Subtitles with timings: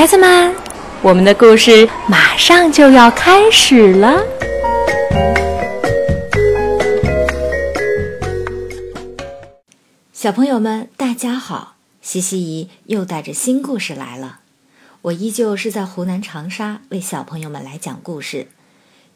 [0.00, 0.54] 孩子们，
[1.02, 4.24] 我们的故事马上就要开始了。
[10.14, 11.76] 小朋友们，大家好！
[12.00, 14.40] 西西姨又带着新故事来了。
[15.02, 18.48] 我依旧是在湖南长沙为小朋友们来讲故事。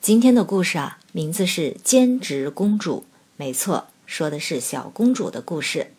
[0.00, 3.04] 今天的故事啊，名字是《兼职公主》。
[3.36, 5.92] 没错，说的是小公主的故事。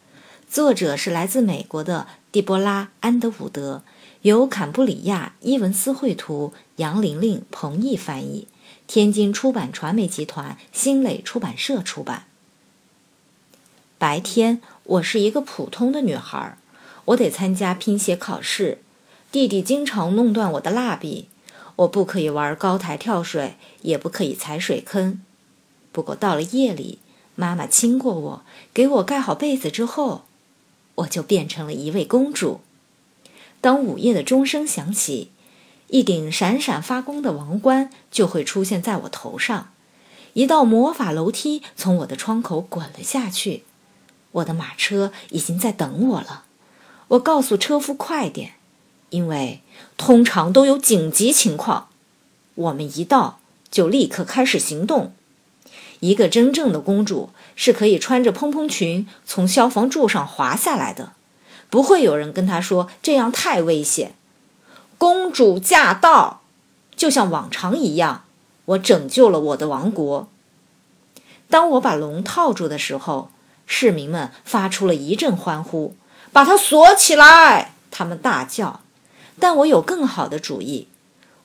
[0.50, 3.84] 作者是来自美国的蒂波拉·安德伍德，
[4.24, 8.48] 由坎布里亚·伊文斯绘图，杨玲玲、彭毅翻译，
[8.86, 12.28] 天津出版传媒集团新蕾出版社出版。
[13.98, 16.56] 白天，我是一个普通的女孩，
[17.06, 18.78] 我得参加拼写考试。
[19.32, 21.28] 弟弟经常弄断我的蜡笔，
[21.78, 25.20] 我不可以玩高台跳水，也不可以踩水坑。
[25.92, 27.00] 不过到了夜里，
[27.34, 30.26] 妈妈亲过我，给我盖好被子之后，
[30.94, 32.60] 我就变成了一位公主。
[33.62, 35.30] 当午夜的钟声响起，
[35.88, 39.72] 一顶闪闪发光的王冠就会出现在我头上，
[40.34, 43.64] 一道魔法楼梯从我的窗口滚了下去。
[44.32, 46.46] 我的马车已经在等我了，
[47.10, 48.54] 我告诉车夫快点。
[49.10, 49.62] 因为
[49.98, 51.90] 通常都有紧急情况，
[52.56, 55.14] 我们一到就立刻开始行动。
[56.00, 61.12] 一个真正的公主是可以穿着蓬蓬裙从消防柱上滑下来的，
[61.72, 64.14] 不会有人跟他说这样太危险。
[65.00, 66.42] 公主驾到，
[66.96, 68.26] 就像往常一样，
[68.66, 70.28] 我拯救了我的王国。
[71.50, 73.32] 当我把龙套住的时候，
[73.66, 75.96] 市民们发出了一阵欢呼
[76.32, 78.82] ：“把它锁起来！”他们大叫。
[79.40, 80.88] 但我有更好的主意，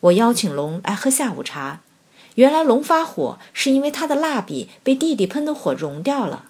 [0.01, 1.81] 我邀请龙来喝下午茶。
[2.35, 6.45] 原来龙发火是因为他的蜡笔被弟弟喷的火融掉了，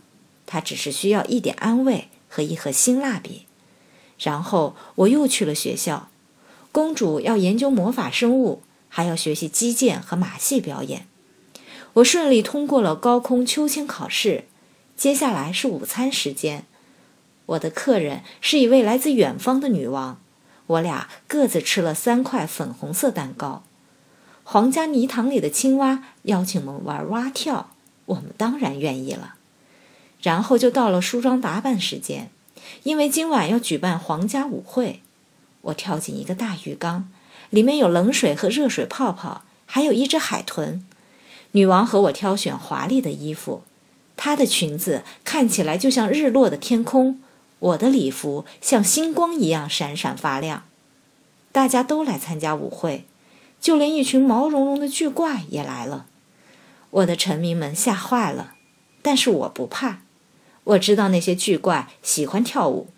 [0.45, 3.46] 他只是需要一点安慰和一盒新蜡笔。
[4.19, 6.09] 然后我又去了学校，
[6.73, 11.07] 公主要研究魔法生物，还要学习击剑和马戏表演。
[11.95, 14.45] 我顺利通过了高空秋千考试，
[14.97, 16.65] 接下来是午餐时间。
[17.47, 20.19] 我的客人是一位来自远方的女王。
[20.67, 23.63] 我俩各自吃了三块粉红色蛋糕。
[24.43, 27.71] 皇家泥塘里的青蛙邀请我们玩蛙跳，
[28.07, 29.37] 我们当然愿意了。
[30.21, 32.31] 然后就到了梳妆打扮时间，
[32.83, 35.01] 因为今晚要举办皇家舞会。
[35.63, 37.09] 我跳进一个大浴缸，
[37.51, 40.87] 里面有冷水和热水泡泡，还有一只海豚。
[41.53, 43.63] 女王和我挑选华丽的衣服，
[44.17, 47.21] 她的裙子看起来就像日落的天空。
[47.59, 50.65] 我的礼服像星光一样闪闪发亮，
[51.51, 53.07] 大家都来参加舞会，
[53.61, 56.07] 就连一群毛茸茸的巨怪也来了。
[56.91, 58.55] 我的臣民们吓坏了，
[59.03, 60.01] 但是我不怕。
[60.67, 62.89] 我知道那些巨怪喜欢跳舞。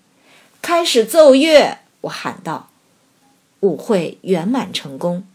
[0.62, 2.70] 开始奏乐，我喊道。
[3.60, 5.26] 舞会圆满成功，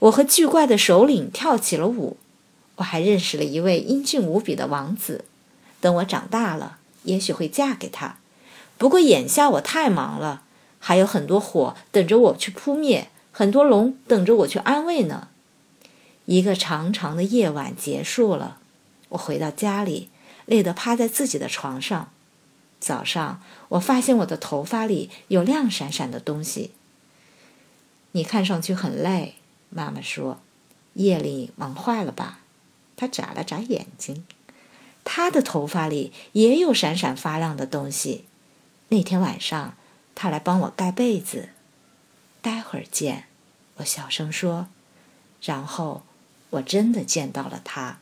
[0.00, 2.16] 我和巨怪的首领跳起了舞。
[2.76, 5.24] 我还认识了一位英俊无比的王子，
[5.80, 8.16] 等我长大了，也许会嫁给他。
[8.76, 10.42] 不过眼下我太忙了，
[10.80, 15.28] 还有很多火等着我去扑灭，很多龙等着我去安慰呢。
[16.26, 18.58] 一个长长的夜晚结束了，
[19.10, 20.08] 我回到家里，
[20.46, 22.10] 累得趴在自己的床上。
[22.80, 26.72] 早上，我发现我的头发里有亮闪闪的东西。
[28.12, 29.36] 你看上去很累，
[29.70, 30.40] 妈妈说。
[30.94, 32.40] 夜里忙坏了吧？
[32.96, 34.26] 他眨了眨眼睛。
[35.04, 38.26] 他的头发里也有闪闪发亮的东西。
[38.88, 39.74] 那天晚上，
[40.14, 41.48] 他来帮我盖被子。
[42.42, 43.24] 待会儿见，
[43.76, 44.66] 我小声说。
[45.40, 46.02] 然后，
[46.50, 47.98] 我真的见到了他。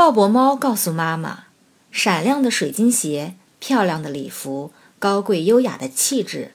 [0.00, 1.44] 鲍勃猫告诉妈妈
[1.92, 6.52] ：“闪亮的水晶鞋，漂亮的礼服，高贵优雅的气质，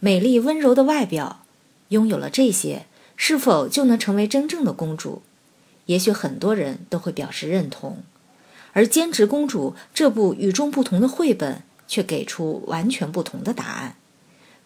[0.00, 1.44] 美丽温柔的外表，
[1.90, 5.22] 拥有了这些，是否就能成为真正的公主？”
[5.86, 8.02] 也许很多人都会表示认同。
[8.72, 13.94] 而《兼职公主》这部与众不同的绘本却给出完全不同的答案。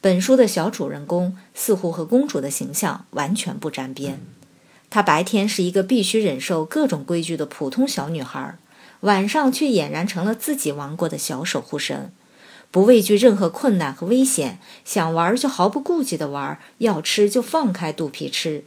[0.00, 4.18] 本书的小主人公似乎和公主的形象完全不沾边。
[4.92, 8.58] 她白天是一个必须忍受各种规矩的普通小女孩，
[9.00, 12.12] 晚上却俨然成了自己王国的小守护神，
[12.70, 18.64] 不畏惧任何困难和危险，想玩就毫不顾忌地玩，要吃就放开肚皮吃。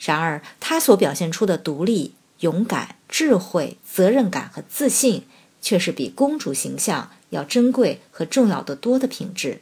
[0.00, 2.14] 然而，她所表现出的独立。
[2.40, 5.24] 勇敢、智慧、责任感和自信，
[5.60, 9.60] 却是比公主形象要珍贵和重要的多的品质。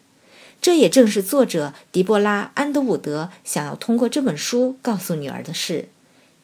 [0.60, 5.88] 这也正是作者狄波拉·安德伍德想要通过这本书告诉女儿的事。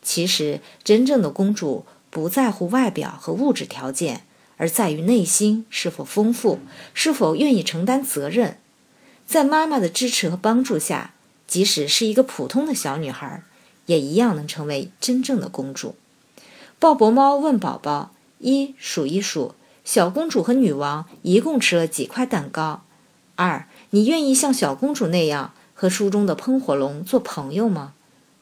[0.02, 4.24] 其实，真正的公主不在乎外表和物质条件，
[4.56, 6.58] 而在于内心是否丰富，
[6.92, 8.58] 是否愿意承担责任。
[9.26, 11.14] 在妈妈的支持和帮助下，
[11.46, 13.42] 即使是一个普通的小女孩，
[13.86, 15.94] 也一样能成为真正的公主。
[16.78, 18.10] 鲍勃猫问宝宝
[18.40, 22.82] ：“一数一数，小公主和女王一共吃了几块蛋糕？
[23.36, 27.94] 二，你愿意像小公主那样和书中的喷火龙做朋友吗？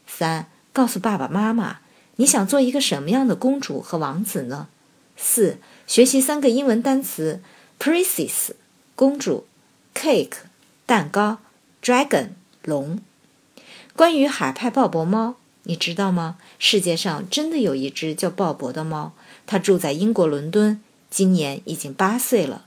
[0.07, 1.79] 三，告诉爸爸妈妈，
[2.17, 4.69] 你想做一个什么样的公主和王子呢？
[5.17, 7.41] 四，学习三个英文单词
[7.79, 8.51] ：princess
[8.95, 9.47] 公主
[9.95, 10.39] ，cake
[10.87, 11.39] 蛋糕
[11.83, 12.31] ，dragon
[12.65, 13.01] 龙。
[13.95, 16.37] 关于海派鲍勃猫。”你知道吗？
[16.59, 19.13] 世界上真的有一只叫鲍勃的猫，
[19.47, 20.81] 它住在英国伦敦，
[21.11, 22.65] 今年已经八岁了。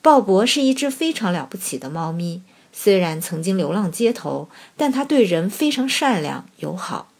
[0.00, 2.42] 鲍勃是一只非常了不起的猫咪，
[2.72, 7.10] 虽然曾经流浪街头，但它对人非常善良友好。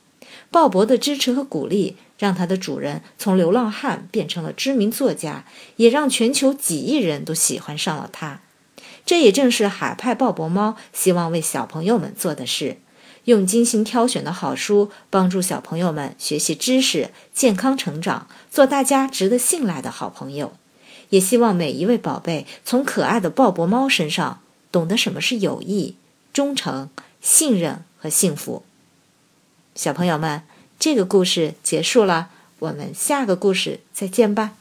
[0.51, 5.45] 鲍勃的支持和鼓励，让它的主人从流浪汉变成了知名作家，
[5.77, 8.41] 也让全球几亿人都喜欢上了它。
[9.05, 12.79] 这也正是海派鲍勃猫希望为小朋友们做的事。
[13.25, 20.55] 用精心挑选的好书帮助小朋友们学习知识、健康成长，做大家值得信赖的好朋友。
[21.11, 24.41] 也希望每一位宝贝从可爱的鲍勃猫身上
[24.73, 25.97] 懂得什么是友谊、
[26.33, 26.89] 忠诚、
[27.21, 28.65] 信任和幸福。
[29.79, 30.43] 小朋友们，
[30.77, 34.55] 这个故事结束了，我们下个故事再见吧。